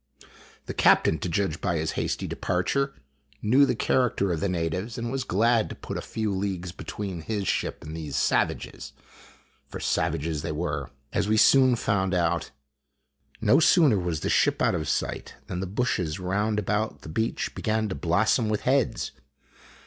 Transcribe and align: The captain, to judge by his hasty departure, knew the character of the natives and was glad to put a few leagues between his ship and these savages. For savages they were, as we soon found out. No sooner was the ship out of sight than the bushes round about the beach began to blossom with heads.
The 0.65 0.73
captain, 0.73 1.19
to 1.19 1.29
judge 1.29 1.61
by 1.61 1.75
his 1.77 1.91
hasty 1.91 2.25
departure, 2.25 2.95
knew 3.43 3.67
the 3.67 3.75
character 3.75 4.31
of 4.33 4.39
the 4.39 4.49
natives 4.49 4.97
and 4.97 5.11
was 5.11 5.23
glad 5.23 5.69
to 5.69 5.75
put 5.75 5.95
a 5.95 6.01
few 6.01 6.33
leagues 6.33 6.71
between 6.71 7.21
his 7.21 7.47
ship 7.47 7.83
and 7.83 7.95
these 7.95 8.15
savages. 8.15 8.93
For 9.67 9.79
savages 9.79 10.41
they 10.41 10.53
were, 10.53 10.89
as 11.13 11.27
we 11.27 11.37
soon 11.37 11.75
found 11.75 12.15
out. 12.15 12.49
No 13.41 13.59
sooner 13.59 13.99
was 13.99 14.21
the 14.21 14.29
ship 14.31 14.59
out 14.59 14.73
of 14.73 14.89
sight 14.89 15.35
than 15.45 15.59
the 15.59 15.67
bushes 15.67 16.17
round 16.19 16.57
about 16.57 17.03
the 17.03 17.07
beach 17.09 17.53
began 17.53 17.87
to 17.89 17.93
blossom 17.93 18.49
with 18.49 18.61
heads. 18.61 19.11